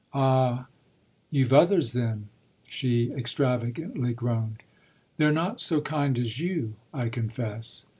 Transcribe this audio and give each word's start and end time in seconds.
"Ah 0.15 0.65
you've 1.29 1.53
others 1.53 1.93
then?" 1.93 2.27
she 2.67 3.11
extravagantly 3.11 4.13
groaned. 4.15 4.63
"They're 5.17 5.31
not 5.31 5.61
so 5.61 5.79
kind 5.79 6.17
as 6.17 6.39
you, 6.39 6.73
I 6.91 7.07
confess." 7.07 7.85